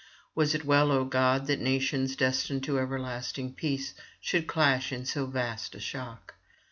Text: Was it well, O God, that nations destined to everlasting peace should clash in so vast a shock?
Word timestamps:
Was 0.33 0.55
it 0.55 0.65
well, 0.65 0.91
O 0.91 1.05
God, 1.05 1.45
that 1.45 1.59
nations 1.61 2.15
destined 2.15 2.63
to 2.63 2.79
everlasting 2.79 3.53
peace 3.53 3.93
should 4.19 4.47
clash 4.47 4.91
in 4.91 5.05
so 5.05 5.27
vast 5.27 5.75
a 5.75 5.79
shock? 5.79 6.33